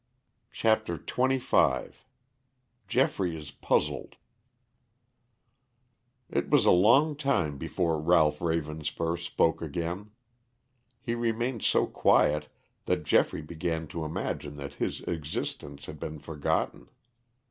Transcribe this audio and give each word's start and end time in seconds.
CHAPTER 0.51 0.97
XXV 0.97 1.91
GEOFFREY 2.87 3.37
IS 3.37 3.51
PUZZLED 3.51 4.15
It 6.27 6.49
was 6.49 6.65
a 6.65 6.71
long 6.71 7.15
time 7.15 7.59
before 7.59 8.01
Ralph 8.01 8.39
Ravenspur 8.39 9.15
spoke 9.19 9.61
again. 9.61 10.09
He 11.03 11.13
remained 11.13 11.61
so 11.61 11.85
quiet 11.85 12.47
that 12.85 13.03
Geoffrey 13.05 13.43
began 13.43 13.85
to 13.89 14.03
imagine 14.03 14.55
that 14.57 14.73
his 14.73 15.01
existence 15.01 15.85
had 15.85 15.99
been 15.99 16.17
forgotten. 16.17 16.89